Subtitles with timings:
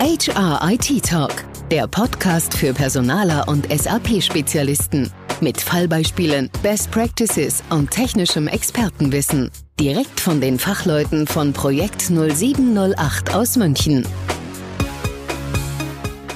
[0.00, 5.10] HR IT Talk, der Podcast für Personaler und SAP-Spezialisten.
[5.40, 9.50] Mit Fallbeispielen, Best Practices und technischem Expertenwissen.
[9.80, 14.06] Direkt von den Fachleuten von Projekt 0708 aus München.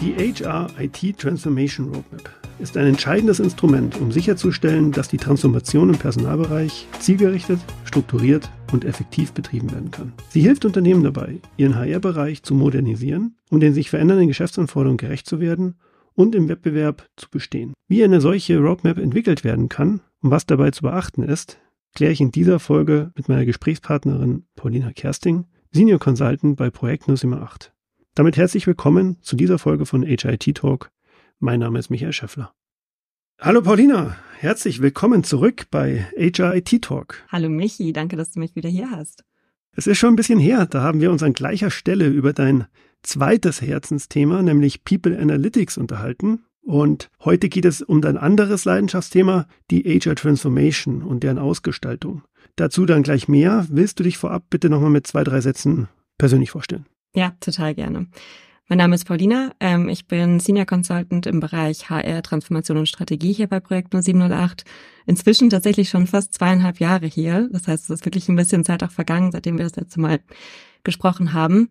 [0.00, 5.98] Die HR IT Transformation Roadmap ist ein entscheidendes Instrument, um sicherzustellen, dass die Transformation im
[5.98, 10.12] Personalbereich zielgerichtet, strukturiert und effektiv betrieben werden kann.
[10.30, 15.41] Sie hilft Unternehmen dabei, ihren HR-Bereich zu modernisieren, um den sich verändernden Geschäftsanforderungen gerecht zu
[15.41, 15.77] werden
[16.15, 17.73] und im Wettbewerb zu bestehen.
[17.88, 21.59] Wie eine solche Roadmap entwickelt werden kann und was dabei zu beachten ist,
[21.95, 27.73] kläre ich in dieser Folge mit meiner Gesprächspartnerin Paulina Kersting, Senior Consultant bei Projekt 08.
[28.15, 30.91] Damit herzlich willkommen zu dieser Folge von HIT Talk.
[31.38, 32.54] Mein Name ist Michael Schäffler.
[33.45, 37.24] Hallo Paulina, herzlich willkommen zurück bei HRIT Talk.
[37.28, 39.24] Hallo Michi, danke, dass du mich wieder hier hast.
[39.74, 42.66] Es ist schon ein bisschen her, da haben wir uns an gleicher Stelle über dein
[43.02, 46.45] zweites Herzensthema, nämlich People Analytics, unterhalten.
[46.63, 52.23] Und heute geht es um dein anderes Leidenschaftsthema, die HR Transformation und deren Ausgestaltung.
[52.54, 53.66] Dazu dann gleich mehr.
[53.68, 56.87] Willst du dich vorab bitte nochmal mit zwei, drei Sätzen persönlich vorstellen?
[57.13, 58.07] Ja, total gerne.
[58.73, 59.52] Mein Name ist Paulina.
[59.60, 64.64] Ähm, ich bin Senior Consultant im Bereich HR, Transformation und Strategie hier bei Projekt 0708.
[65.04, 67.50] Inzwischen tatsächlich schon fast zweieinhalb Jahre hier.
[67.53, 70.20] Das heißt, es ist wirklich ein bisschen Zeit auch vergangen, seitdem wir das letzte Mal
[70.84, 71.69] gesprochen haben.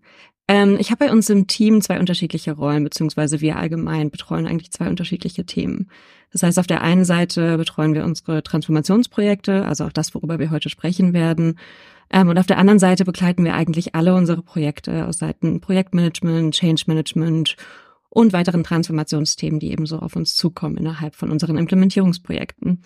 [0.52, 4.72] Ähm, ich habe bei uns im Team zwei unterschiedliche Rollen, beziehungsweise wir allgemein betreuen eigentlich
[4.72, 5.90] zwei unterschiedliche Themen.
[6.34, 10.52] Das heißt, auf der einen Seite betreuen wir unsere Transformationsprojekte, also auch das, worüber wir
[10.52, 11.58] heute sprechen werden.
[12.10, 16.54] Ähm, und auf der anderen Seite begleiten wir eigentlich alle unsere Projekte aus Seiten Projektmanagement,
[16.54, 17.56] Change Management
[18.10, 22.84] und weiteren Transformationsthemen, die ebenso auf uns zukommen innerhalb von unseren Implementierungsprojekten.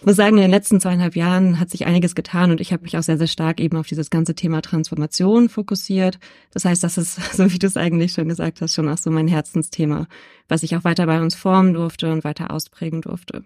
[0.00, 2.84] Ich muss sagen, in den letzten zweieinhalb Jahren hat sich einiges getan und ich habe
[2.84, 6.18] mich auch sehr, sehr stark eben auf dieses ganze Thema Transformation fokussiert.
[6.54, 9.10] Das heißt, das ist, so wie du es eigentlich schon gesagt hast, schon auch so
[9.10, 10.06] mein Herzensthema,
[10.48, 13.44] was ich auch weiter bei uns formen durfte und weiter ausprägen durfte.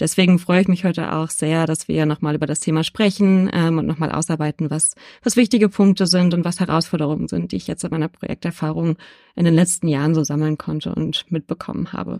[0.00, 3.78] Deswegen freue ich mich heute auch sehr, dass wir nochmal über das Thema sprechen ähm,
[3.78, 7.84] und nochmal ausarbeiten, was, was wichtige Punkte sind und was Herausforderungen sind, die ich jetzt
[7.84, 8.96] in meiner Projekterfahrung
[9.36, 12.18] in den letzten Jahren so sammeln konnte und mitbekommen habe.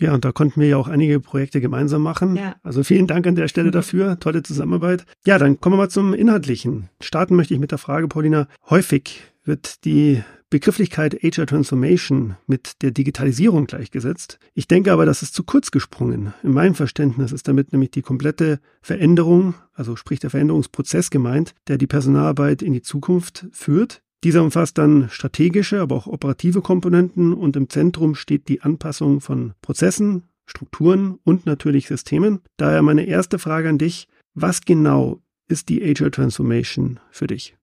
[0.00, 2.36] Ja, und da konnten wir ja auch einige Projekte gemeinsam machen.
[2.36, 2.56] Ja.
[2.62, 3.72] Also vielen Dank an der Stelle mhm.
[3.72, 4.20] dafür.
[4.20, 5.06] Tolle Zusammenarbeit.
[5.26, 6.88] Ja, dann kommen wir mal zum Inhaltlichen.
[7.00, 8.48] Starten möchte ich mit der Frage, Paulina.
[8.68, 14.38] Häufig wird die Begrifflichkeit HR Transformation mit der Digitalisierung gleichgesetzt.
[14.54, 16.34] Ich denke aber, das ist zu kurz gesprungen.
[16.42, 21.78] In meinem Verständnis ist damit nämlich die komplette Veränderung, also sprich der Veränderungsprozess gemeint, der
[21.78, 24.02] die Personalarbeit in die Zukunft führt.
[24.24, 29.54] Dieser umfasst dann strategische, aber auch operative Komponenten und im Zentrum steht die Anpassung von
[29.62, 32.40] Prozessen, Strukturen und natürlich Systemen.
[32.56, 34.08] Daher meine erste Frage an dich.
[34.34, 37.56] Was genau ist die HR Transformation für dich?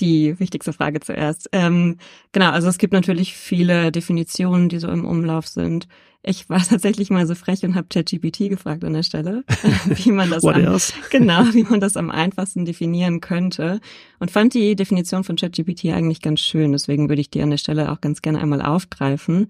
[0.00, 1.48] Die wichtigste Frage zuerst.
[1.52, 1.98] Ähm,
[2.32, 5.86] genau, also es gibt natürlich viele Definitionen, die so im Umlauf sind.
[6.22, 9.44] Ich war tatsächlich mal so frech und habe ChatGPT gefragt an der Stelle,
[9.86, 10.78] wie man das am,
[11.10, 13.80] genau, wie man das am einfachsten definieren könnte
[14.18, 16.72] und fand die Definition von ChatGPT eigentlich ganz schön.
[16.72, 19.48] Deswegen würde ich die an der Stelle auch ganz gerne einmal aufgreifen.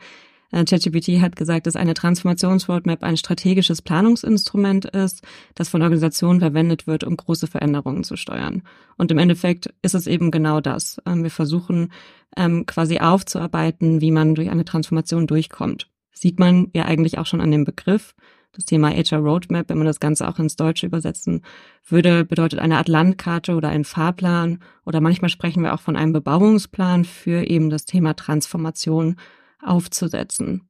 [0.54, 5.22] Äh, ChatGPT hat gesagt, dass eine Transformationsroadmap ein strategisches Planungsinstrument ist,
[5.56, 8.62] das von Organisationen verwendet wird, um große Veränderungen zu steuern.
[8.96, 11.02] Und im Endeffekt ist es eben genau das.
[11.06, 11.90] Ähm, wir versuchen
[12.36, 15.88] ähm, quasi aufzuarbeiten, wie man durch eine Transformation durchkommt.
[16.12, 18.14] Sieht man ja eigentlich auch schon an dem Begriff.
[18.52, 21.42] Das Thema HR Roadmap, wenn man das Ganze auch ins Deutsche übersetzen
[21.88, 26.12] würde, bedeutet eine Art Landkarte oder ein Fahrplan oder manchmal sprechen wir auch von einem
[26.12, 29.16] Bebauungsplan für eben das Thema Transformation
[29.64, 30.68] aufzusetzen.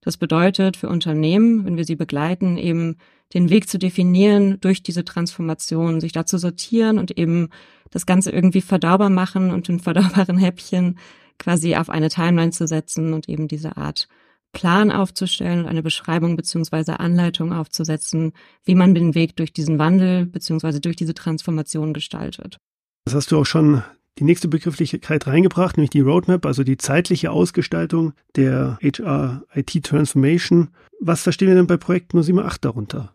[0.00, 2.96] Das bedeutet für Unternehmen, wenn wir sie begleiten, eben
[3.34, 7.48] den Weg zu definieren durch diese Transformation, sich da zu sortieren und eben
[7.90, 10.98] das Ganze irgendwie verdaubar machen und in verdaubaren Häppchen
[11.38, 14.08] quasi auf eine Timeline zu setzen und eben diese Art
[14.52, 18.32] Plan aufzustellen und eine Beschreibung beziehungsweise Anleitung aufzusetzen,
[18.64, 22.56] wie man den Weg durch diesen Wandel beziehungsweise durch diese Transformation gestaltet.
[23.04, 23.82] Das hast du auch schon
[24.18, 30.68] die nächste Begrifflichkeit reingebracht, nämlich die Roadmap, also die zeitliche Ausgestaltung der HR IT Transformation.
[31.00, 33.12] Was verstehen wir denn bei Projekt 078 darunter?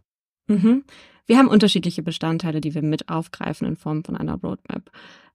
[0.47, 0.83] Mhm.
[1.25, 4.91] Wir haben unterschiedliche Bestandteile, die wir mit aufgreifen in Form von einer Roadmap.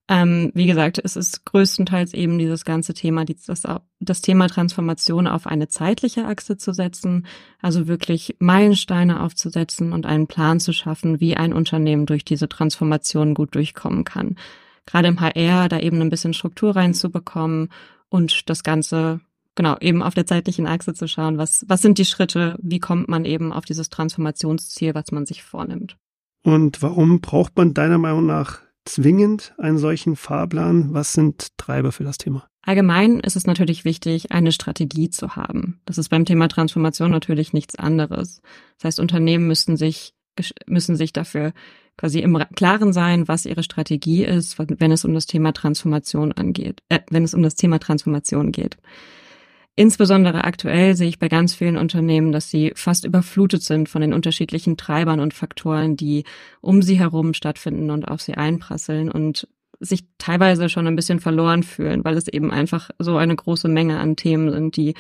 [0.09, 3.63] Ähm, wie gesagt, es ist größtenteils eben dieses ganze Thema, das,
[3.99, 7.27] das Thema Transformation auf eine zeitliche Achse zu setzen,
[7.61, 13.35] also wirklich Meilensteine aufzusetzen und einen Plan zu schaffen, wie ein Unternehmen durch diese Transformation
[13.35, 14.37] gut durchkommen kann
[14.87, 17.69] gerade im HR da eben ein bisschen Struktur reinzubekommen
[18.09, 19.21] und das Ganze
[19.57, 23.09] genau eben auf der zeitlichen Achse zu schauen, was, was sind die Schritte, wie kommt
[23.09, 25.97] man eben auf dieses Transformationsziel, was man sich vornimmt.
[26.43, 30.95] Und warum braucht man deiner Meinung nach zwingend einen solchen Fahrplan?
[30.95, 32.47] Was sind Treiber für das Thema?
[32.63, 35.81] Allgemein ist es natürlich wichtig, eine Strategie zu haben.
[35.87, 38.43] Das ist beim Thema Transformation natürlich nichts anderes.
[38.79, 40.15] Das heißt, Unternehmen müssen sich,
[40.67, 41.53] müssen sich dafür
[41.97, 46.83] quasi im Klaren sein, was ihre Strategie ist, wenn es um das Thema Transformation angeht,
[46.89, 48.77] äh, wenn es um das Thema Transformation geht.
[49.79, 54.15] Insbesondere aktuell sehe ich bei ganz vielen Unternehmen, dass sie fast überflutet sind von den
[54.15, 56.25] unterschiedlichen Treibern und Faktoren, die
[56.63, 59.47] um sie herum stattfinden und auf sie einprasseln und
[59.79, 63.99] sich teilweise schon ein bisschen verloren fühlen, weil es eben einfach so eine große Menge
[63.99, 64.95] an Themen sind, die,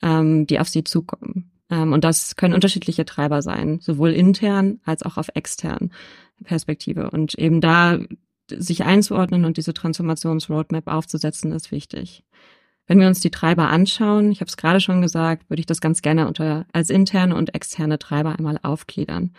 [0.00, 1.50] ähm, die auf sie zukommen.
[1.70, 5.90] Ähm, und das können unterschiedliche Treiber sein, sowohl intern als auch auf extern
[6.42, 7.10] Perspektive.
[7.10, 7.98] Und eben da
[8.50, 12.24] sich einzuordnen und diese Transformationsroadmap aufzusetzen, ist wichtig.
[12.86, 15.80] Wenn wir uns die Treiber anschauen, ich habe es gerade schon gesagt, würde ich das
[15.80, 19.32] ganz gerne unter als interne und externe Treiber einmal aufgliedern.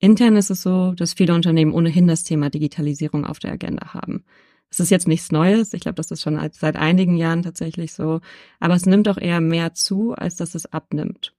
[0.00, 4.24] Intern ist es so, dass viele Unternehmen ohnehin das Thema Digitalisierung auf der Agenda haben.
[4.70, 5.72] Es ist jetzt nichts Neues.
[5.72, 8.20] Ich glaube, das ist schon seit einigen Jahren tatsächlich so.
[8.60, 11.34] Aber es nimmt auch eher mehr zu, als dass es abnimmt.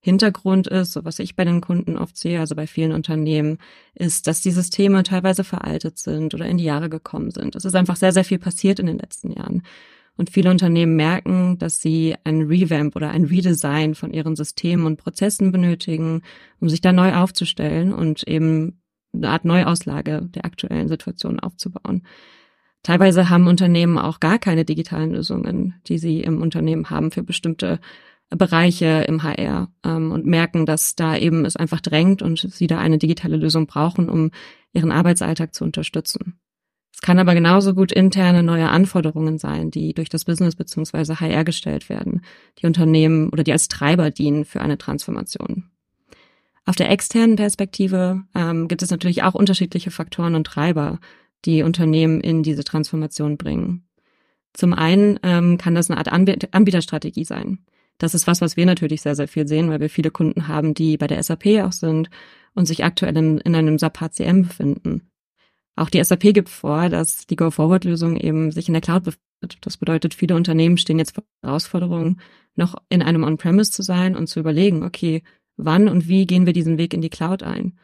[0.00, 3.58] Hintergrund ist, so was ich bei den Kunden oft sehe, also bei vielen Unternehmen,
[3.94, 7.54] ist, dass die Systeme teilweise veraltet sind oder in die Jahre gekommen sind.
[7.54, 9.62] Es ist einfach sehr, sehr viel passiert in den letzten Jahren.
[10.16, 14.96] Und viele Unternehmen merken, dass sie ein Revamp oder ein Redesign von ihren Systemen und
[14.96, 16.22] Prozessen benötigen,
[16.60, 18.80] um sich da neu aufzustellen und eben
[19.12, 22.02] eine Art Neuauslage der aktuellen Situation aufzubauen.
[22.82, 27.78] Teilweise haben Unternehmen auch gar keine digitalen Lösungen, die sie im Unternehmen haben für bestimmte
[28.30, 32.78] Bereiche im HR ähm, und merken, dass da eben es einfach drängt und sie da
[32.78, 34.30] eine digitale Lösung brauchen, um
[34.72, 36.38] ihren Arbeitsalltag zu unterstützen.
[36.92, 41.44] Es kann aber genauso gut interne neue Anforderungen sein, die durch das Business beziehungsweise HR
[41.44, 42.22] gestellt werden,
[42.58, 45.70] die Unternehmen oder die als Treiber dienen für eine Transformation.
[46.66, 51.00] Auf der externen Perspektive ähm, gibt es natürlich auch unterschiedliche Faktoren und Treiber,
[51.46, 53.88] die Unternehmen in diese Transformation bringen.
[54.52, 57.64] Zum einen ähm, kann das eine Art Anbieterstrategie sein.
[58.00, 60.72] Das ist was, was wir natürlich sehr, sehr viel sehen, weil wir viele Kunden haben,
[60.72, 62.08] die bei der SAP auch sind
[62.54, 65.10] und sich aktuell in, in einem SAP HCM befinden.
[65.76, 69.58] Auch die SAP gibt vor, dass die Go-Forward-Lösung eben sich in der Cloud befindet.
[69.60, 72.20] Das bedeutet, viele Unternehmen stehen jetzt vor Herausforderungen,
[72.56, 75.22] noch in einem On-Premise zu sein und zu überlegen, okay,
[75.58, 77.78] wann und wie gehen wir diesen Weg in die Cloud ein?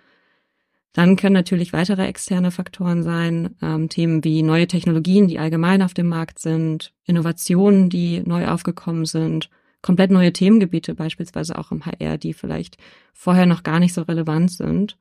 [0.95, 5.93] Dann können natürlich weitere externe Faktoren sein, ähm, Themen wie neue Technologien, die allgemein auf
[5.93, 9.51] dem Markt sind, Innovationen, die neu aufgekommen sind,
[9.87, 12.77] komplett neue Themengebiete, beispielsweise auch im HR, die vielleicht
[13.15, 14.99] vorher noch gar nicht so relevant sind.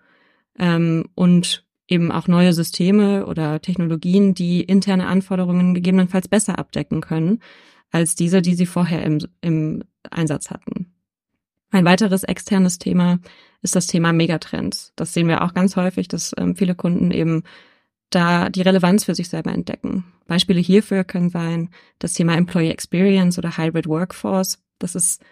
[0.59, 7.39] Ähm, und eben auch neue Systeme oder Technologien, die interne Anforderungen gegebenenfalls besser abdecken können
[7.91, 10.93] als diese, die sie vorher im, im Einsatz hatten.
[11.71, 13.19] Ein weiteres externes Thema
[13.61, 14.93] ist das Thema Megatrends.
[14.95, 17.43] Das sehen wir auch ganz häufig, dass ähm, viele Kunden eben
[18.11, 20.05] da die Relevanz für sich selber entdecken.
[20.27, 24.59] Beispiele hierfür können sein das Thema Employee Experience oder Hybrid Workforce.
[24.79, 25.23] Das ist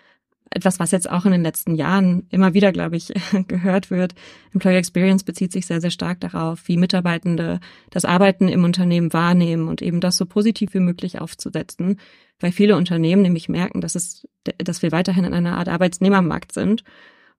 [0.49, 3.11] etwas, was jetzt auch in den letzten Jahren immer wieder, glaube ich,
[3.47, 4.13] gehört wird.
[4.53, 7.59] Employer Experience bezieht sich sehr, sehr stark darauf, wie Mitarbeitende
[7.89, 11.99] das Arbeiten im Unternehmen wahrnehmen und eben das so positiv wie möglich aufzusetzen,
[12.39, 16.83] weil viele Unternehmen nämlich merken, dass es, dass wir weiterhin in einer Art Arbeitsnehmermarkt sind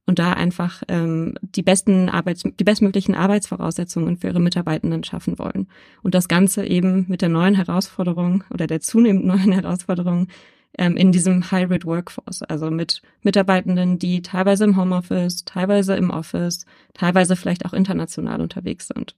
[0.06, 5.68] und da einfach ähm, die besten Arbeits, die bestmöglichen Arbeitsvoraussetzungen für ihre Mitarbeitenden schaffen wollen.
[6.02, 10.28] Und das Ganze eben mit der neuen Herausforderung oder der zunehmend neuen Herausforderung
[10.78, 16.66] ähm, in diesem Hybrid Workforce, also mit Mitarbeitenden, die teilweise im Homeoffice, teilweise im Office,
[16.94, 19.14] teilweise vielleicht auch international unterwegs sind.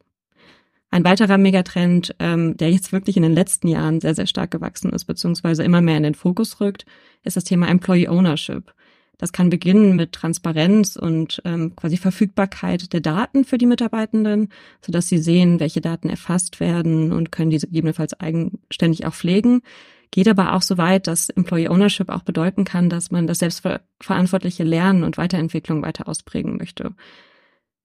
[0.90, 4.92] Ein weiterer Megatrend, ähm, der jetzt wirklich in den letzten Jahren sehr, sehr stark gewachsen
[4.92, 6.86] ist, beziehungsweise immer mehr in den Fokus rückt,
[7.24, 8.72] ist das Thema Employee Ownership.
[9.18, 14.50] Das kann beginnen mit Transparenz und ähm, quasi Verfügbarkeit der Daten für die Mitarbeitenden,
[14.84, 19.62] sodass sie sehen, welche Daten erfasst werden und können diese gegebenenfalls eigenständig auch pflegen
[20.10, 24.64] geht aber auch so weit, dass Employee Ownership auch bedeuten kann, dass man das selbstverantwortliche
[24.64, 26.94] Lernen und Weiterentwicklung weiter ausprägen möchte.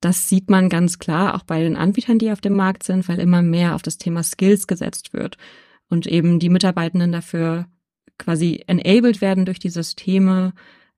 [0.02, 3.20] Das sieht man ganz klar auch bei den Anbietern, die auf dem Markt sind, weil
[3.20, 5.38] immer mehr auf das Thema Skills gesetzt wird
[5.90, 7.68] und eben die Mitarbeitenden dafür
[8.18, 10.54] quasi enabled werden durch die Systeme,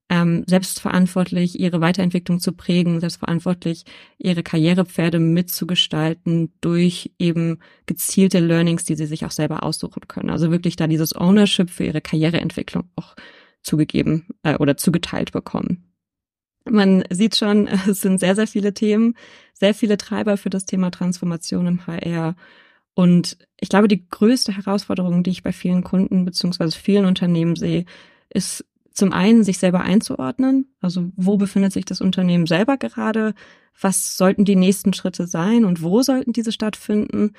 [0.09, 3.85] ähm, selbstverantwortlich ihre Weiterentwicklung zu prägen, selbstverantwortlich
[4.17, 10.29] ihre Karrierepferde mitzugestalten durch eben gezielte Learnings, die sie sich auch selber aussuchen können.
[10.29, 13.15] Also wirklich da dieses Ownership für ihre Karriereentwicklung auch
[13.61, 15.93] zugegeben äh, oder zugeteilt bekommen.
[16.65, 19.15] Man sieht schon, es sind sehr, sehr viele Themen,
[19.53, 22.35] sehr viele Treiber für das Thema Transformation im HR.
[22.93, 27.85] Und ich glaube, die größte Herausforderung, die ich bei vielen Kunden beziehungsweise vielen Unternehmen sehe,
[28.29, 33.33] ist zum einen sich selber einzuordnen, also wo befindet sich das Unternehmen selber gerade,
[33.79, 37.33] was sollten die nächsten Schritte sein und wo sollten diese stattfinden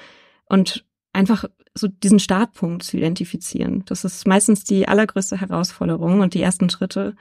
[0.46, 1.44] und einfach
[1.75, 3.84] so diesen Startpunkt zu identifizieren.
[3.87, 7.14] Das ist meistens die allergrößte Herausforderung und die ersten Schritte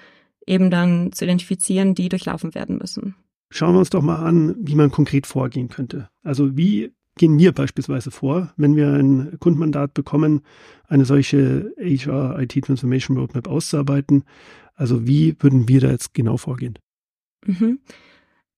[0.46, 3.16] eben dann zu identifizieren, die durchlaufen werden müssen.
[3.50, 6.10] Schauen wir uns doch mal an, wie man konkret vorgehen könnte.
[6.24, 10.42] Also wie gehen wir beispielsweise vor, wenn wir ein Kundenmandat bekommen,
[10.88, 14.24] eine solche HR IT Transformation Roadmap auszuarbeiten?
[14.76, 16.80] Also wie würden wir da jetzt genau vorgehen?
[17.46, 17.80] Mhm.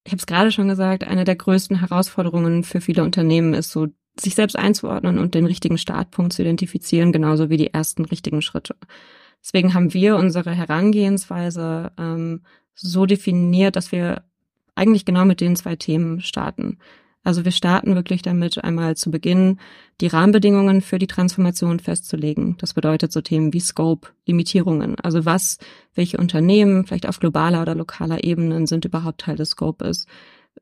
[0.06, 3.88] Ich habe es gerade schon gesagt, eine der größten Herausforderungen für viele Unternehmen ist so,
[4.18, 8.76] sich selbst einzuordnen und den richtigen Startpunkt zu identifizieren, genauso wie die ersten richtigen Schritte.
[9.44, 12.44] Deswegen haben wir unsere Herangehensweise ähm,
[12.74, 14.24] so definiert, dass wir
[14.76, 16.78] eigentlich genau mit den zwei Themen starten.
[17.26, 19.60] Also wir starten wirklich damit, einmal zu Beginn
[20.00, 22.56] die Rahmenbedingungen für die Transformation festzulegen.
[22.60, 25.00] Das bedeutet so Themen wie Scope, Limitierungen.
[25.00, 25.58] Also was,
[25.96, 30.06] welche Unternehmen, vielleicht auf globaler oder lokaler Ebene sind überhaupt Teil des Scopes,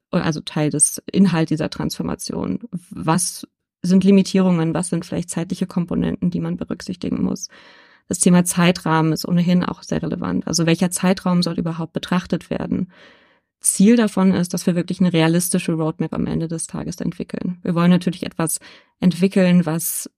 [0.10, 2.60] also Teil des Inhalt dieser Transformation.
[2.89, 3.46] Was
[3.82, 4.74] sind Limitierungen?
[4.74, 7.50] Was sind vielleicht zeitliche Komponenten, die man berücksichtigen muss?
[8.08, 10.48] Das Thema Zeitrahmen ist ohnehin auch sehr relevant.
[10.48, 12.89] Also welcher Zeitraum soll überhaupt betrachtet werden?
[13.63, 17.60] Ziel davon ist, dass wir wirklich eine realistische Roadmap am Ende des Tages entwickeln.
[17.63, 18.60] Wir wollen natürlich etwas
[19.00, 20.10] entwickeln, was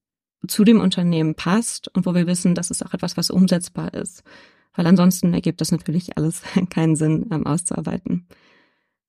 [0.48, 4.24] zu dem Unternehmen passt und wo wir wissen, dass es auch etwas, was umsetzbar ist.
[4.76, 8.28] Weil ansonsten ergibt das natürlich alles keinen Sinn ähm, auszuarbeiten.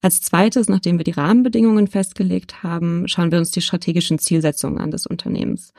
[0.02, 4.90] Als zweites, nachdem wir die Rahmenbedingungen festgelegt haben, schauen wir uns die strategischen Zielsetzungen an
[4.90, 5.72] des Unternehmens.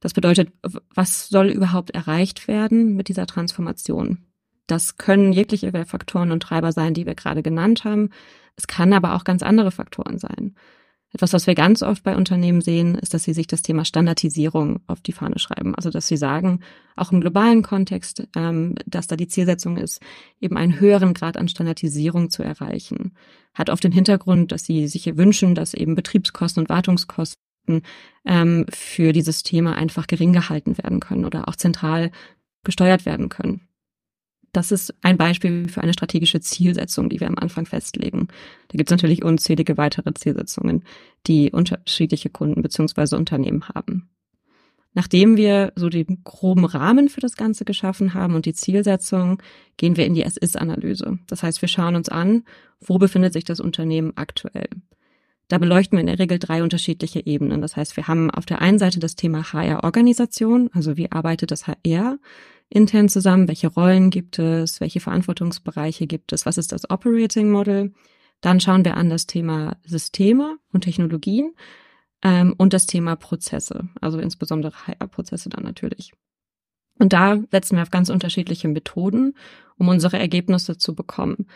[0.00, 0.52] Das bedeutet,
[0.94, 4.27] was soll überhaupt erreicht werden mit dieser Transformation?
[4.68, 8.10] Das können jegliche Faktoren und Treiber sein, die wir gerade genannt haben.
[8.54, 10.54] Es kann aber auch ganz andere Faktoren sein.
[11.10, 14.80] Etwas, was wir ganz oft bei Unternehmen sehen, ist, dass sie sich das Thema Standardisierung
[14.86, 15.74] auf die Fahne schreiben.
[15.74, 16.60] Also, dass sie sagen,
[16.96, 20.02] auch im globalen Kontext, ähm, dass da die Zielsetzung ist,
[20.38, 23.14] eben einen höheren Grad an Standardisierung zu erreichen.
[23.54, 27.38] Hat oft den Hintergrund, dass sie sich wünschen, dass eben Betriebskosten und Wartungskosten
[28.26, 32.10] ähm, für dieses Thema einfach gering gehalten werden können oder auch zentral
[32.64, 33.67] gesteuert werden können.
[34.58, 38.26] Das ist ein Beispiel für eine strategische Zielsetzung, die wir am Anfang festlegen.
[38.66, 40.82] Da gibt es natürlich unzählige weitere Zielsetzungen,
[41.28, 44.10] die unterschiedliche Kunden beziehungsweise Unternehmen haben.
[44.94, 49.40] Nachdem wir so den groben Rahmen für das Ganze geschaffen haben und die Zielsetzung,
[49.76, 51.20] gehen wir in die Es-Ist-Analyse.
[51.28, 52.42] Das heißt, wir schauen uns an,
[52.80, 54.70] wo befindet sich das Unternehmen aktuell.
[55.46, 57.60] Da beleuchten wir in der Regel drei unterschiedliche Ebenen.
[57.60, 61.68] Das heißt, wir haben auf der einen Seite das Thema HR-Organisation, also wie arbeitet das
[61.68, 62.18] HR
[62.70, 67.92] intern zusammen, welche Rollen gibt es, welche Verantwortungsbereiche gibt es, was ist das Operating Model.
[68.40, 71.54] Dann schauen wir an das Thema Systeme und Technologien
[72.22, 76.12] ähm, und das Thema Prozesse, also insbesondere HR-Prozesse dann natürlich.
[76.98, 79.34] Und da setzen wir auf ganz unterschiedliche Methoden,
[79.78, 81.46] um unsere Ergebnisse zu bekommen.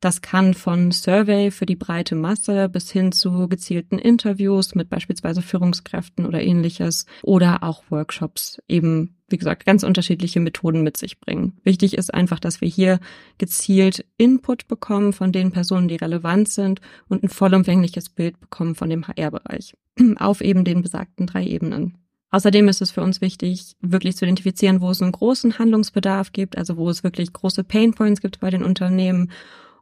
[0.00, 5.42] Das kann von Survey für die breite Masse bis hin zu gezielten Interviews mit beispielsweise
[5.42, 11.58] Führungskräften oder ähnliches oder auch Workshops eben, wie gesagt, ganz unterschiedliche Methoden mit sich bringen.
[11.64, 12.98] Wichtig ist einfach, dass wir hier
[13.36, 18.88] gezielt Input bekommen von den Personen, die relevant sind und ein vollumfängliches Bild bekommen von
[18.88, 19.74] dem HR-Bereich
[20.16, 21.98] auf eben den besagten drei Ebenen.
[22.30, 26.56] Außerdem ist es für uns wichtig, wirklich zu identifizieren, wo es einen großen Handlungsbedarf gibt,
[26.56, 29.30] also wo es wirklich große Painpoints gibt bei den Unternehmen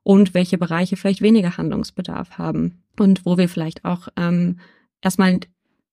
[0.09, 4.59] und welche Bereiche vielleicht weniger Handlungsbedarf haben und wo wir vielleicht auch ähm,
[5.03, 5.41] erstmal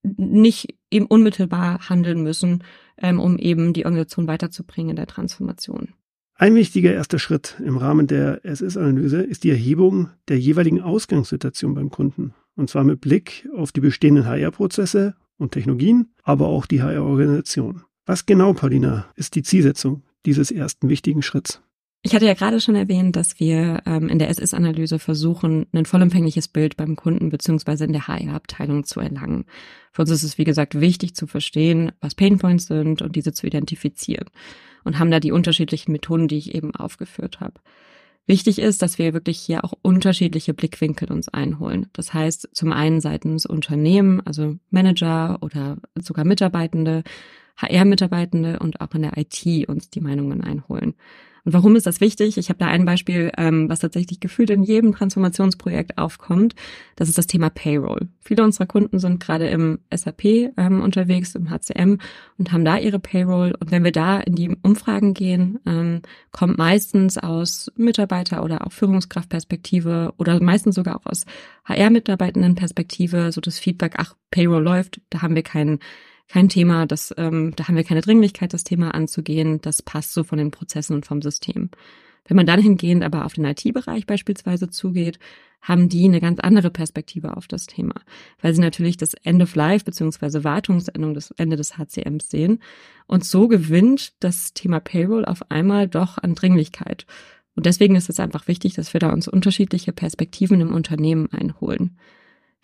[0.03, 2.63] nicht eben unmittelbar handeln müssen,
[2.97, 5.89] ähm, um eben die Organisation weiterzubringen in der Transformation.
[6.35, 11.89] Ein wichtiger erster Schritt im Rahmen der SS-Analyse ist die Erhebung der jeweiligen Ausgangssituation beim
[11.89, 12.33] Kunden.
[12.55, 17.81] Und zwar mit Blick auf die bestehenden HR-Prozesse und Technologien, aber auch die HR-Organisation.
[18.05, 21.61] Was genau, Paulina, ist die Zielsetzung dieses ersten wichtigen Schritts?
[22.05, 26.47] Ich hatte ja gerade schon erwähnt, dass wir ähm, in der SS-Analyse versuchen, ein vollumfängliches
[26.47, 29.45] Bild beim Kunden beziehungsweise in der HR-Abteilung zu erlangen.
[29.91, 33.47] Für uns ist es, wie gesagt, wichtig zu verstehen, was Painpoints sind und diese zu
[33.47, 34.27] identifizieren
[34.83, 37.55] und haben da die unterschiedlichen Methoden, die ich eben aufgeführt habe.
[38.27, 41.87] Wichtig ist, dass wir wirklich hier auch unterschiedliche Blickwinkel uns einholen.
[41.91, 47.03] Das heißt, zum einen seitens Unternehmen, also Manager oder sogar Mitarbeitende,
[47.57, 50.93] HR-Mitarbeitende und auch in der IT uns die Meinungen einholen.
[51.45, 52.37] Und warum ist das wichtig?
[52.37, 56.55] Ich habe da ein Beispiel, ähm, was tatsächlich gefühlt in jedem Transformationsprojekt aufkommt.
[56.95, 58.07] Das ist das Thema Payroll.
[58.19, 61.99] Viele unserer Kunden sind gerade im SAP ähm, unterwegs, im HCM
[62.39, 63.53] und haben da ihre Payroll.
[63.59, 68.71] Und wenn wir da in die Umfragen gehen, ähm, kommt meistens aus Mitarbeiter- oder auch
[68.71, 71.25] Führungskraftperspektive oder meistens sogar auch aus
[71.65, 75.79] HR-Mitarbeitenden-Perspektive so das Feedback, ach, Payroll läuft, da haben wir keinen
[76.27, 79.61] kein Thema, das, ähm, da haben wir keine Dringlichkeit, das Thema anzugehen.
[79.61, 81.69] Das passt so von den Prozessen und vom System.
[82.27, 85.19] Wenn man dann hingehend aber auf den IT-Bereich beispielsweise zugeht,
[85.61, 87.95] haben die eine ganz andere Perspektive auf das Thema,
[88.41, 92.59] weil sie natürlich das End of Life beziehungsweise Wartungsendung des Ende des HCMs sehen.
[93.07, 97.05] Und so gewinnt das Thema Payroll auf einmal doch an Dringlichkeit.
[97.55, 101.97] Und deswegen ist es einfach wichtig, dass wir da uns unterschiedliche Perspektiven im Unternehmen einholen.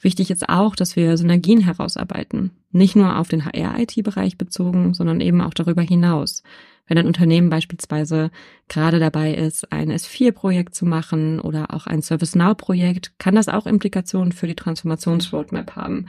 [0.02, 2.52] Wichtig ist auch, dass wir Synergien herausarbeiten.
[2.72, 6.44] Nicht nur auf den HR-IT-Bereich bezogen, sondern eben auch darüber hinaus.
[6.88, 8.32] Wenn ein Unternehmen beispielsweise
[8.68, 14.32] gerade dabei ist, ein S4-Projekt zu machen oder auch ein ServiceNow-Projekt, kann das auch Implikationen
[14.32, 16.08] für die Transformationsroadmap haben.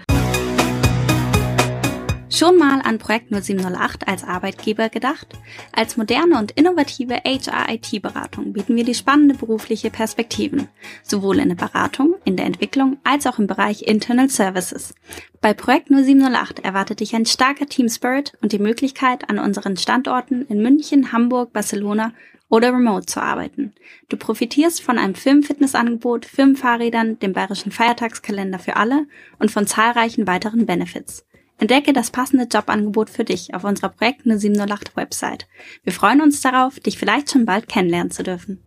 [2.35, 5.27] Schon mal an Projekt 0708 als Arbeitgeber gedacht?
[5.71, 10.69] Als moderne und innovative HR-IT-Beratung bieten wir die spannende berufliche Perspektiven,
[11.03, 14.95] sowohl in der Beratung, in der Entwicklung als auch im Bereich Internal Services.
[15.43, 20.47] Bei Projekt 0708 erwartet dich ein starker Team Spirit und die Möglichkeit, an unseren Standorten
[20.47, 22.15] in München, Hamburg, Barcelona
[22.49, 23.75] oder remote zu arbeiten.
[24.09, 29.07] Du profitierst von einem Firmenfitnessangebot, Firmenfahrrädern, dem bayerischen Feiertagskalender für alle
[29.39, 31.27] und von zahlreichen weiteren Benefits.
[31.63, 35.47] Entdecke das passende Jobangebot für dich auf unserer Projekt 0708 Website.
[35.85, 38.65] Wir freuen uns darauf, dich vielleicht schon bald kennenlernen zu dürfen.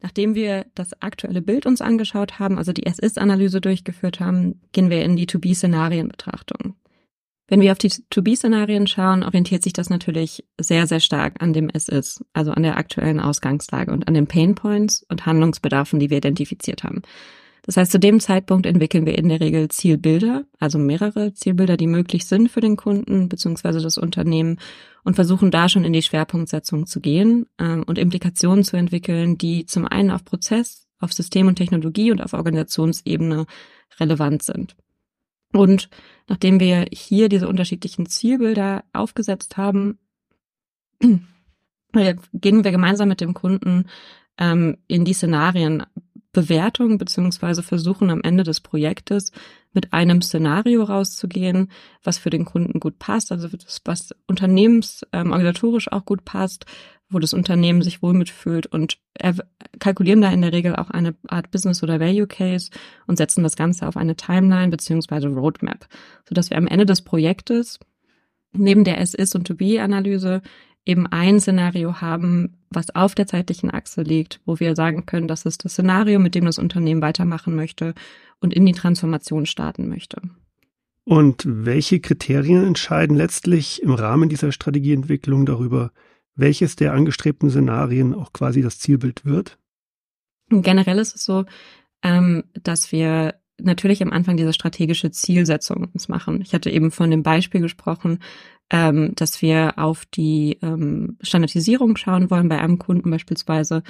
[0.00, 5.04] Nachdem wir das aktuelle Bild uns angeschaut haben, also die SS-Analyse durchgeführt haben, gehen wir
[5.04, 6.74] in die To-Be-Szenarienbetrachtung.
[7.46, 11.70] Wenn wir auf die To-Be-Szenarien schauen, orientiert sich das natürlich sehr, sehr stark an dem
[11.70, 16.16] SS, also an der aktuellen Ausgangslage und an den Pain Points und Handlungsbedarfen, die wir
[16.16, 17.02] identifiziert haben.
[17.64, 21.86] Das heißt, zu dem Zeitpunkt entwickeln wir in der Regel Zielbilder, also mehrere Zielbilder, die
[21.86, 23.80] möglich sind für den Kunden bzw.
[23.80, 24.58] das Unternehmen
[25.04, 29.64] und versuchen da schon in die Schwerpunktsetzung zu gehen ähm, und Implikationen zu entwickeln, die
[29.66, 33.46] zum einen auf Prozess, auf System und Technologie und auf Organisationsebene
[34.00, 34.76] relevant sind.
[35.52, 35.88] Und
[36.28, 39.98] nachdem wir hier diese unterschiedlichen Zielbilder aufgesetzt haben,
[41.00, 43.86] gehen wir gemeinsam mit dem Kunden
[44.38, 45.84] ähm, in die Szenarien
[46.32, 49.32] Bewertung beziehungsweise versuchen am Ende des Projektes
[49.72, 51.70] mit einem Szenario rauszugehen,
[52.02, 56.66] was für den Kunden gut passt, also das, was unternehmensorganisatorisch ähm, auch gut passt,
[57.10, 58.98] wo das Unternehmen sich wohl mitfühlt und
[59.78, 62.70] kalkulieren da in der Regel auch eine Art Business oder Value Case
[63.06, 65.86] und setzen das Ganze auf eine Timeline beziehungsweise Roadmap,
[66.26, 67.78] sodass wir am Ende des Projektes
[68.52, 70.42] neben der S-Is- und To-Be-Analyse
[70.84, 75.44] eben ein Szenario haben, was auf der zeitlichen Achse liegt, wo wir sagen können, das
[75.44, 77.94] ist das Szenario, mit dem das Unternehmen weitermachen möchte
[78.40, 80.20] und in die Transformation starten möchte.
[81.04, 85.92] Und welche Kriterien entscheiden letztlich im Rahmen dieser Strategieentwicklung darüber,
[86.34, 89.58] welches der angestrebten Szenarien auch quasi das Zielbild wird?
[90.48, 91.44] Generell ist es so,
[92.02, 96.40] ähm, dass wir natürlich am Anfang diese strategische Zielsetzung uns machen.
[96.40, 98.18] Ich hatte eben von dem Beispiel gesprochen,
[98.72, 103.82] ähm, dass wir auf die ähm, Standardisierung schauen wollen bei einem Kunden beispielsweise.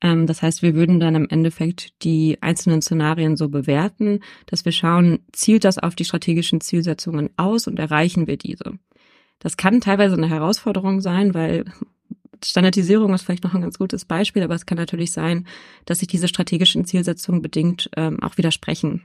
[0.00, 4.72] Ähm, das heißt, wir würden dann im Endeffekt die einzelnen Szenarien so bewerten, dass wir
[4.72, 8.78] schauen, zielt das auf die strategischen Zielsetzungen aus und erreichen wir diese.
[9.40, 11.64] Das kann teilweise eine Herausforderung sein, weil
[12.44, 15.48] Standardisierung ist vielleicht noch ein ganz gutes Beispiel, aber es kann natürlich sein,
[15.84, 19.02] dass sich diese strategischen Zielsetzungen bedingt ähm, auch widersprechen.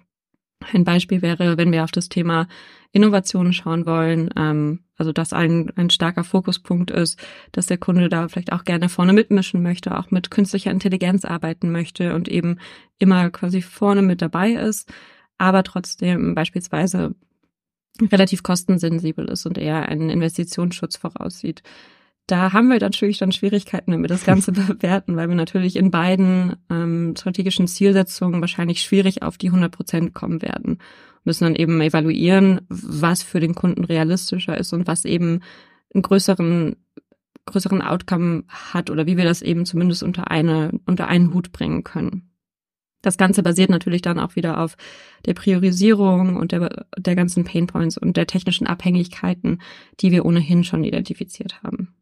[0.72, 2.48] Ein Beispiel wäre, wenn wir auf das Thema
[2.92, 7.20] Innovationen schauen wollen, ähm, also dass ein, ein starker Fokuspunkt ist,
[7.52, 11.72] dass der Kunde da vielleicht auch gerne vorne mitmischen möchte, auch mit künstlicher Intelligenz arbeiten
[11.72, 12.60] möchte und eben
[13.00, 14.94] immer quasi vorne mit dabei ist,
[15.38, 17.16] aber trotzdem beispielsweise
[18.02, 21.64] relativ kostensensibel ist und eher einen Investitionsschutz voraussieht
[22.28, 25.92] da haben wir natürlich dann Schwierigkeiten, wenn wir das Ganze bewerten, weil wir natürlich in
[25.92, 30.80] beiden ähm, strategischen Zielsetzungen wahrscheinlich schwierig auf die 100 Prozent kommen werden.
[31.26, 35.42] Müssen dann eben evaluieren, was für den Kunden realistischer ist und was eben
[35.94, 36.76] einen größeren
[37.46, 41.84] größeren Outcome hat oder wie wir das eben zumindest unter eine unter einen Hut bringen
[41.84, 42.30] können.
[43.02, 44.78] Das Ganze basiert natürlich dann auch wieder auf
[45.26, 49.62] der Priorisierung und der, der ganzen Painpoints und der technischen Abhängigkeiten,
[50.00, 51.94] die wir ohnehin schon identifiziert haben.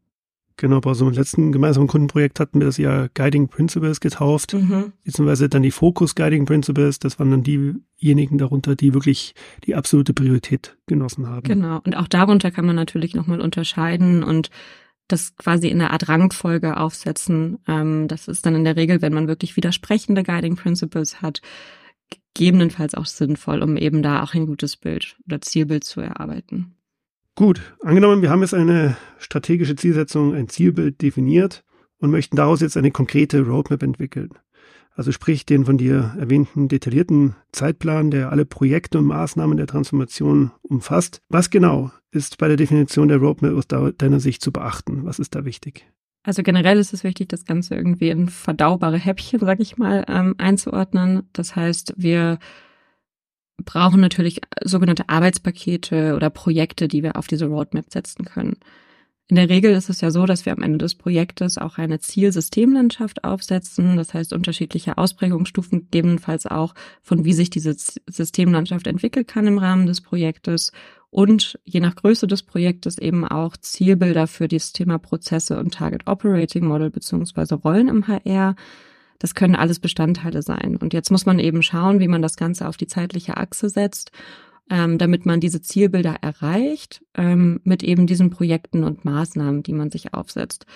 [0.56, 4.92] Genau, bei so einem letzten gemeinsamen Kundenprojekt hatten wir das ja Guiding Principles getauft, mhm.
[5.04, 6.98] beziehungsweise dann die Focus Guiding Principles.
[6.98, 9.34] Das waren dann diejenigen darunter, die wirklich
[9.64, 11.44] die absolute Priorität genossen haben.
[11.44, 14.50] Genau, und auch darunter kann man natürlich nochmal unterscheiden und
[15.08, 17.58] das quasi in einer Art Rangfolge aufsetzen.
[17.66, 21.42] Ähm, das ist dann in der Regel, wenn man wirklich widersprechende Guiding Principles hat,
[22.34, 26.74] gegebenenfalls auch sinnvoll, um eben da auch ein gutes Bild oder Zielbild zu erarbeiten.
[27.34, 31.64] Gut, angenommen, wir haben jetzt eine strategische Zielsetzung, ein Zielbild definiert
[31.98, 34.30] und möchten daraus jetzt eine konkrete Roadmap entwickeln.
[34.94, 40.50] Also sprich den von dir erwähnten detaillierten Zeitplan, der alle Projekte und Maßnahmen der Transformation
[40.60, 41.22] umfasst.
[41.30, 45.06] Was genau ist bei der Definition der Roadmap aus deiner Sicht zu beachten?
[45.06, 45.86] Was ist da wichtig?
[46.24, 50.34] Also generell ist es wichtig, das Ganze irgendwie in verdaubare Häppchen, sag ich mal, ähm,
[50.36, 51.22] einzuordnen.
[51.32, 52.38] Das heißt, wir
[53.64, 58.56] brauchen natürlich sogenannte Arbeitspakete oder Projekte, die wir auf diese Roadmap setzen können.
[59.28, 62.00] In der Regel ist es ja so, dass wir am Ende des Projektes auch eine
[62.00, 69.46] Zielsystemlandschaft aufsetzen, das heißt unterschiedliche Ausprägungsstufen, gegebenenfalls auch von wie sich diese Systemlandschaft entwickeln kann
[69.46, 70.72] im Rahmen des Projektes
[71.08, 76.06] und je nach Größe des Projektes eben auch Zielbilder für das Thema Prozesse und Target
[76.06, 78.56] Operating Model beziehungsweise Rollen im HR.
[79.22, 80.76] Das können alles Bestandteile sein.
[80.76, 84.10] Und jetzt muss man eben schauen, wie man das Ganze auf die zeitliche Achse setzt
[84.70, 89.90] ähm, damit man diese Zielbilder erreicht ähm, mit eben diesen Projekten und Maßnahmen, die man
[89.90, 90.66] sich aufsetzt.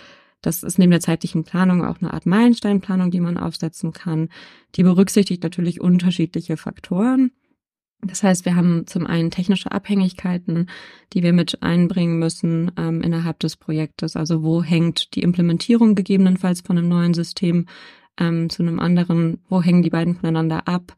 [0.43, 4.29] Das ist neben der zeitlichen Planung auch eine Art Meilensteinplanung, die man aufsetzen kann.
[4.75, 7.31] Die berücksichtigt natürlich unterschiedliche Faktoren.
[8.03, 10.69] Das heißt, wir haben zum einen technische Abhängigkeiten,
[11.15, 14.15] die wir mit einbringen müssen ähm, innerhalb des Projektes.
[14.15, 17.67] Also wo hängt die Implementierung gegebenenfalls von einem neuen System
[18.19, 19.41] ähm, zu einem anderen?
[19.49, 20.97] Wo hängen die beiden voneinander ab?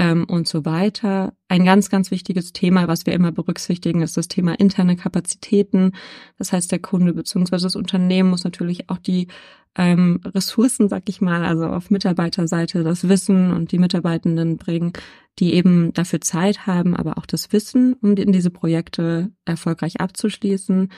[0.00, 1.34] ähm, und so weiter.
[1.48, 5.92] Ein ganz, ganz wichtiges Thema, was wir immer berücksichtigen, ist das Thema interne Kapazitäten.
[6.38, 7.58] Das heißt, der Kunde bzw.
[7.58, 9.28] das Unternehmen muss natürlich auch die
[9.76, 14.94] ähm, Ressourcen, sag ich mal, also auf Mitarbeiterseite das Wissen und die Mitarbeitenden bringen,
[15.38, 20.88] die eben dafür Zeit haben, aber auch das Wissen, um in diese Projekte erfolgreich abzuschließen.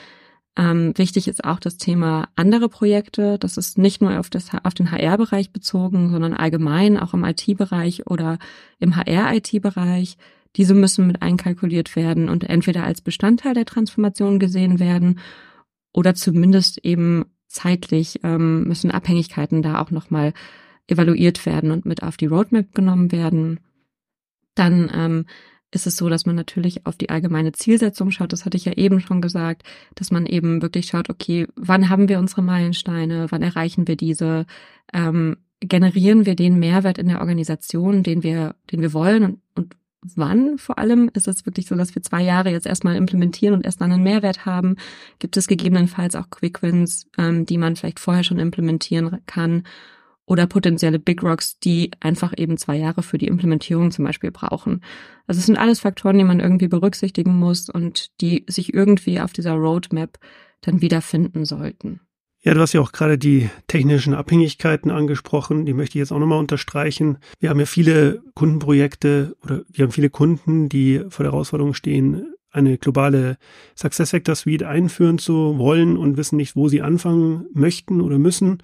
[0.56, 3.38] Ähm, wichtig ist auch das Thema andere Projekte.
[3.38, 8.06] Das ist nicht nur auf, das, auf den HR-Bereich bezogen, sondern allgemein auch im IT-Bereich
[8.06, 8.38] oder
[8.78, 10.18] im HR-IT-Bereich.
[10.56, 15.20] Diese müssen mit einkalkuliert werden und entweder als Bestandteil der Transformation gesehen werden
[15.94, 20.34] oder zumindest eben zeitlich ähm, müssen Abhängigkeiten da auch nochmal
[20.86, 23.60] evaluiert werden und mit auf die Roadmap genommen werden.
[24.54, 25.26] Dann ähm,
[25.72, 28.32] ist es so, dass man natürlich auf die allgemeine Zielsetzung schaut.
[28.32, 29.62] Das hatte ich ja eben schon gesagt,
[29.94, 34.46] dass man eben wirklich schaut, okay, wann haben wir unsere Meilensteine, wann erreichen wir diese,
[34.92, 39.76] ähm, generieren wir den Mehrwert in der Organisation, den wir, den wir wollen und, und
[40.16, 43.64] wann vor allem ist es wirklich so, dass wir zwei Jahre jetzt erstmal implementieren und
[43.64, 44.76] erst dann einen Mehrwert haben?
[45.20, 49.62] Gibt es gegebenenfalls auch Quick Wins, ähm, die man vielleicht vorher schon implementieren kann?
[50.26, 54.82] Oder potenzielle Big Rocks, die einfach eben zwei Jahre für die Implementierung zum Beispiel brauchen.
[55.26, 59.32] Also es sind alles Faktoren, die man irgendwie berücksichtigen muss und die sich irgendwie auf
[59.32, 60.18] dieser Roadmap
[60.60, 62.00] dann wiederfinden sollten.
[62.44, 65.64] Ja, du hast ja auch gerade die technischen Abhängigkeiten angesprochen.
[65.64, 67.18] Die möchte ich jetzt auch nochmal unterstreichen.
[67.38, 72.34] Wir haben ja viele Kundenprojekte oder wir haben viele Kunden, die vor der Herausforderung stehen,
[72.50, 73.38] eine globale
[73.76, 78.62] SuccessFactor Suite einführen zu wollen und wissen nicht, wo sie anfangen möchten oder müssen.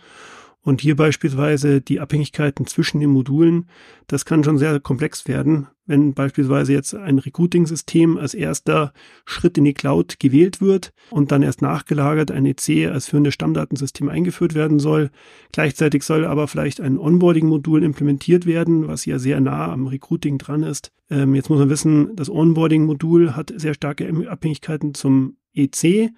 [0.62, 3.68] Und hier beispielsweise die Abhängigkeiten zwischen den Modulen,
[4.07, 8.92] das kann schon sehr komplex werden, wenn beispielsweise jetzt ein Recruiting-System als erster
[9.25, 14.09] Schritt in die Cloud gewählt wird und dann erst nachgelagert ein EC als führendes Stammdatensystem
[14.09, 15.11] eingeführt werden soll.
[15.53, 20.64] Gleichzeitig soll aber vielleicht ein Onboarding-Modul implementiert werden, was ja sehr nah am Recruiting dran
[20.64, 20.92] ist.
[21.09, 26.11] Ähm, jetzt muss man wissen, das Onboarding-Modul hat sehr starke Abhängigkeiten zum EC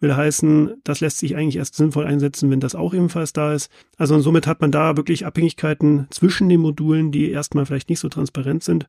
[0.00, 3.70] will heißen, das lässt sich eigentlich erst sinnvoll einsetzen, wenn das auch ebenfalls da ist.
[3.96, 8.00] Also und somit hat man da wirklich Abhängigkeiten zwischen den Modulen, die erstmal vielleicht nicht
[8.00, 8.86] so transparent sind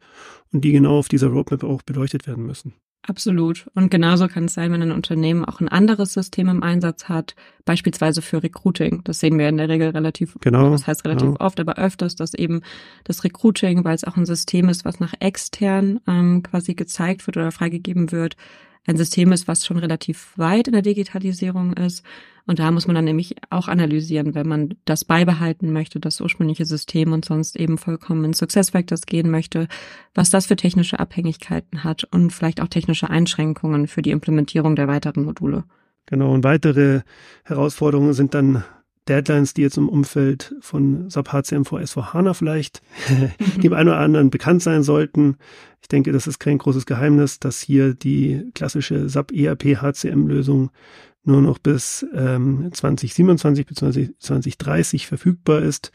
[0.52, 2.74] und die genau auf dieser Roadmap auch beleuchtet werden müssen.
[3.08, 3.70] Absolut.
[3.76, 7.34] Und genauso kann es sein, wenn ein Unternehmen auch ein anderes System im Einsatz hat,
[7.64, 9.02] beispielsweise für Recruiting.
[9.06, 11.40] Das sehen wir in der Regel relativ, genau, das heißt relativ genau.
[11.40, 12.62] oft, aber öfters, dass eben
[13.06, 17.38] das Recruiting, weil es auch ein System ist, was nach extern ähm, quasi gezeigt wird
[17.38, 18.36] oder freigegeben wird,
[18.90, 22.04] ein System ist, was schon relativ weit in der Digitalisierung ist.
[22.48, 26.66] Und da muss man dann nämlich auch analysieren, wenn man das beibehalten möchte, das ursprüngliche
[26.66, 29.68] System und sonst eben vollkommen in Success Factors gehen möchte,
[30.16, 34.88] was das für technische Abhängigkeiten hat und vielleicht auch technische Einschränkungen für die Implementierung der
[34.88, 35.64] weiteren Module.
[36.08, 37.02] Genau, und weitere
[37.44, 38.64] Herausforderungen sind dann
[39.10, 42.82] Deadlines, die jetzt im Umfeld von SAP HCM vor S4HANA vielleicht
[43.64, 45.38] dem einen oder anderen bekannt sein sollten.
[45.82, 50.72] Ich denke, das ist kein großes Geheimnis, dass hier die klassische SAP ERP HCM Lösung
[51.24, 54.10] nur noch bis ähm, 2027 bzw.
[54.20, 55.92] 2030 verfügbar ist.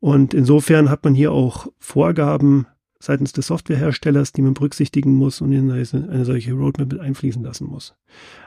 [0.00, 2.66] Und insofern hat man hier auch Vorgaben
[2.98, 7.94] seitens des Softwareherstellers, die man berücksichtigen muss und in eine solche Roadmap einfließen lassen muss.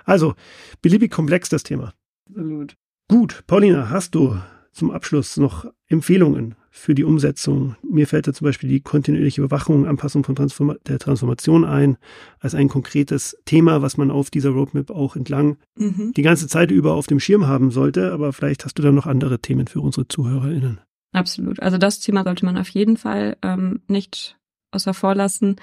[0.03, 0.33] Also,
[0.81, 1.93] beliebig komplex das Thema.
[2.29, 2.75] Absolut.
[3.09, 4.37] Gut, Paulina, hast du
[4.73, 7.77] zum Abschluss noch Empfehlungen für die Umsetzung?
[7.81, 11.97] Mir fällt da zum Beispiel die kontinuierliche Überwachung, Anpassung von Transform der Transformation ein,
[12.41, 16.11] als ein konkretes Thema, was man auf dieser Roadmap auch entlang mhm.
[16.17, 18.11] die ganze Zeit über auf dem Schirm haben sollte.
[18.11, 20.81] Aber vielleicht hast du da noch andere Themen für unsere ZuhörerInnen.
[21.13, 21.61] Absolut.
[21.61, 24.37] Also das Thema sollte man auf jeden Fall ähm, nicht
[24.71, 25.55] außer vor lassen.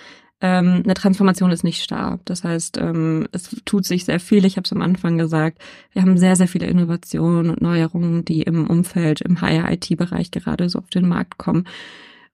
[0.44, 2.20] Ähm, eine Transformation ist nicht starr.
[2.26, 4.44] Das heißt, ähm, es tut sich sehr viel.
[4.44, 5.56] Ich habe es am Anfang gesagt.
[5.92, 10.80] Wir haben sehr, sehr viele Innovationen und Neuerungen, die im Umfeld, im Higher-IT-Bereich gerade so
[10.80, 11.64] auf den Markt kommen.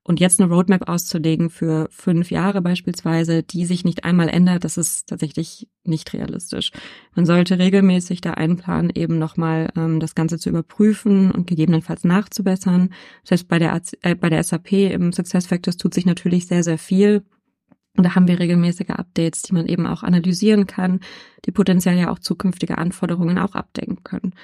[0.02, 4.76] Und jetzt eine Roadmap auszulegen für fünf Jahre beispielsweise, die sich nicht einmal ändert, das
[4.76, 6.72] ist tatsächlich nicht realistisch.
[7.14, 12.92] Man sollte regelmäßig da einplanen, eben nochmal ähm, das Ganze zu überprüfen und gegebenenfalls nachzubessern.
[13.22, 16.78] Selbst bei der, äh, bei der SAP im Success Factors tut sich natürlich sehr, sehr
[16.78, 17.22] viel.
[17.96, 21.00] Und da haben wir regelmäßige Updates, die man eben auch analysieren kann,
[21.44, 24.34] die potenziell ja auch zukünftige Anforderungen auch abdecken können.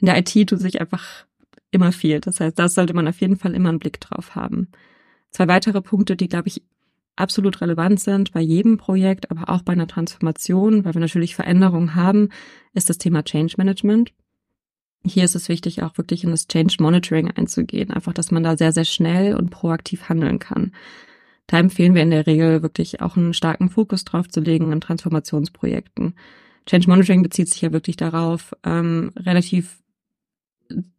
[0.00, 1.26] In der IT tut sich einfach
[1.70, 2.20] immer viel.
[2.20, 4.68] Das heißt, das sollte man auf jeden Fall immer einen Blick drauf haben.
[5.30, 6.62] Zwei weitere Punkte, die, glaube ich,
[7.16, 11.94] absolut relevant sind bei jedem Projekt, aber auch bei einer Transformation, weil wir natürlich Veränderungen
[11.94, 12.30] haben,
[12.72, 14.12] ist das Thema Change Management.
[15.04, 18.56] Hier ist es wichtig, auch wirklich in das Change Monitoring einzugehen, einfach, dass man da
[18.56, 20.72] sehr, sehr schnell und proaktiv handeln kann.
[21.50, 24.80] Da empfehlen wir in der Regel wirklich auch einen starken Fokus drauf zu legen an
[24.80, 26.14] Transformationsprojekten.
[26.64, 29.79] Change Monitoring bezieht sich ja wirklich darauf, ähm, relativ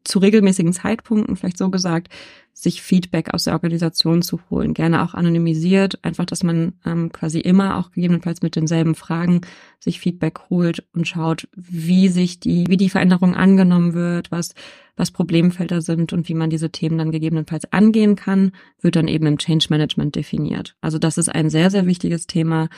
[0.03, 2.09] zu regelmäßigen Zeitpunkten, vielleicht so gesagt,
[2.53, 7.39] sich Feedback aus der Organisation zu holen, gerne auch anonymisiert, einfach, dass man ähm, quasi
[7.39, 9.41] immer auch gegebenenfalls mit denselben Fragen
[9.79, 14.53] sich Feedback holt und schaut, wie sich die, wie die Veränderung angenommen wird, was,
[14.97, 19.25] was Problemfelder sind und wie man diese Themen dann gegebenenfalls angehen kann, wird dann eben
[19.27, 20.75] im Change Management definiert.
[20.81, 22.69] Also das ist ein sehr, sehr wichtiges Thema.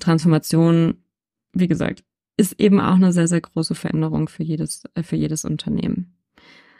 [0.00, 0.96] Transformation,
[1.52, 2.02] wie gesagt,
[2.36, 6.13] ist eben auch eine sehr, sehr große Veränderung für jedes, äh, für jedes Unternehmen.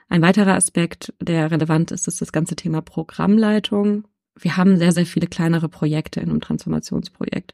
[0.08, 4.04] Ein weiterer Aspekt, der relevant ist, ist das ganze Thema Programmleitung.
[4.38, 7.52] Wir haben sehr, sehr viele kleinere Projekte in einem Transformationsprojekt.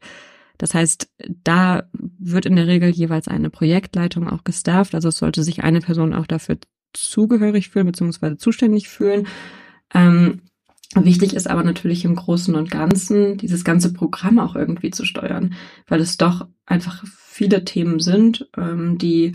[0.57, 1.09] Das heißt,
[1.43, 4.93] da wird in der Regel jeweils eine Projektleitung auch gestafft.
[4.93, 6.57] Also es sollte sich eine Person auch dafür
[6.93, 8.37] zugehörig fühlen bzw.
[8.37, 9.27] zuständig fühlen.
[9.93, 10.41] Ähm,
[10.93, 15.55] wichtig ist aber natürlich im Großen und Ganzen dieses ganze Programm auch irgendwie zu steuern,
[15.87, 19.31] weil es doch einfach viele Themen sind, ähm, die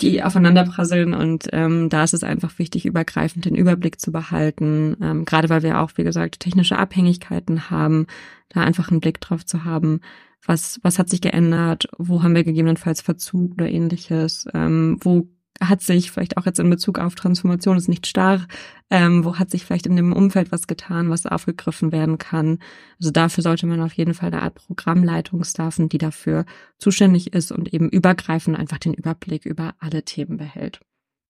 [0.00, 5.24] die aufeinanderprasseln und ähm, da ist es einfach wichtig, übergreifend den Überblick zu behalten, ähm,
[5.24, 8.06] gerade weil wir auch, wie gesagt, technische Abhängigkeiten haben,
[8.48, 10.00] da einfach einen Blick drauf zu haben,
[10.44, 15.28] was, was hat sich geändert, wo haben wir gegebenenfalls Verzug oder ähnliches, ähm, wo
[15.68, 18.46] hat sich vielleicht auch jetzt in Bezug auf Transformation ist nicht starr,
[18.90, 22.58] ähm, wo hat sich vielleicht in dem Umfeld was getan, was aufgegriffen werden kann.
[22.98, 26.44] Also dafür sollte man auf jeden Fall eine Art Programmleitung staffen, die dafür
[26.78, 30.80] zuständig ist und eben übergreifend einfach den Überblick über alle Themen behält.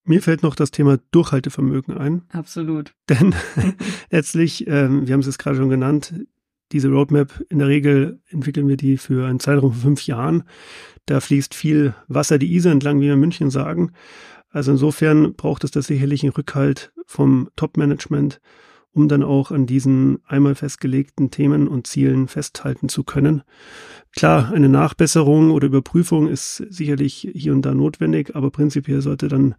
[0.05, 2.23] Mir fällt noch das Thema Durchhaltevermögen ein.
[2.33, 2.92] Absolut.
[3.09, 3.35] Denn
[4.11, 6.14] letztlich, ähm, wir haben es jetzt gerade schon genannt,
[6.72, 10.44] diese Roadmap, in der Regel entwickeln wir die für einen Zeitraum von fünf Jahren.
[11.06, 13.92] Da fließt viel Wasser die Isar entlang, wie wir in München sagen.
[14.50, 18.40] Also insofern braucht es da sicherlich einen Rückhalt vom Top-Management,
[18.94, 23.42] um dann auch an diesen einmal festgelegten Themen und Zielen festhalten zu können.
[24.14, 29.55] Klar, eine Nachbesserung oder Überprüfung ist sicherlich hier und da notwendig, aber prinzipiell sollte dann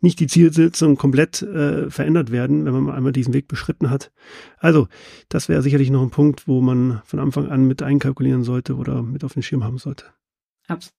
[0.00, 4.12] nicht die Zielsetzung komplett äh, verändert werden, wenn man einmal diesen Weg beschritten hat.
[4.58, 4.88] Also,
[5.30, 9.02] das wäre sicherlich noch ein Punkt, wo man von Anfang an mit einkalkulieren sollte oder
[9.02, 10.04] mit auf den Schirm haben sollte.
[10.68, 10.94] Absolut.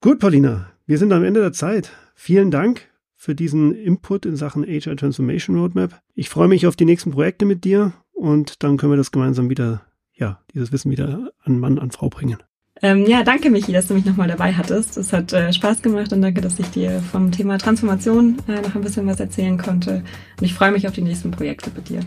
[0.00, 1.90] Gut, Paulina, wir sind am Ende der Zeit.
[2.14, 6.00] Vielen Dank für diesen Input in Sachen HR Transformation Roadmap.
[6.14, 9.50] Ich freue mich auf die nächsten Projekte mit dir und dann können wir das gemeinsam
[9.50, 9.82] wieder
[10.16, 12.38] ja, dieses Wissen wieder an Mann, an Frau bringen.
[12.82, 14.98] Ähm, ja, danke Michi, dass du mich nochmal dabei hattest.
[14.98, 18.74] Es hat äh, Spaß gemacht und danke, dass ich dir vom Thema Transformation äh, noch
[18.74, 20.02] ein bisschen was erzählen konnte.
[20.38, 22.00] Und ich freue mich auf die nächsten Projekte mit dir.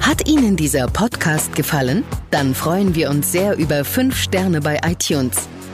[0.00, 2.04] Hat Ihnen dieser Podcast gefallen?
[2.30, 5.48] Dann freuen wir uns sehr über 5 Sterne bei iTunes.